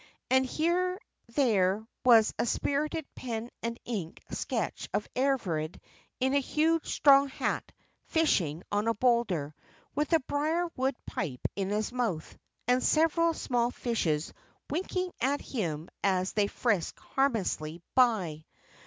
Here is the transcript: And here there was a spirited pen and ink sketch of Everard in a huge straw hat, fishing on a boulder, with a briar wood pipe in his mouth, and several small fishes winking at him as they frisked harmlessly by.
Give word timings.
And 0.31 0.43
here 0.47 0.99
there 1.35 1.85
was 2.03 2.33
a 2.39 2.45
spirited 2.47 3.05
pen 3.13 3.51
and 3.61 3.79
ink 3.85 4.19
sketch 4.31 4.89
of 4.95 5.07
Everard 5.15 5.79
in 6.19 6.33
a 6.33 6.39
huge 6.39 6.87
straw 6.87 7.25
hat, 7.27 7.71
fishing 8.07 8.63
on 8.71 8.87
a 8.87 8.95
boulder, 8.95 9.53
with 9.93 10.11
a 10.13 10.19
briar 10.21 10.67
wood 10.75 10.95
pipe 11.05 11.47
in 11.55 11.69
his 11.69 11.91
mouth, 11.91 12.35
and 12.67 12.83
several 12.83 13.35
small 13.35 13.69
fishes 13.69 14.33
winking 14.71 15.11
at 15.21 15.39
him 15.39 15.87
as 16.03 16.33
they 16.33 16.47
frisked 16.47 16.97
harmlessly 16.97 17.79
by. 17.93 18.43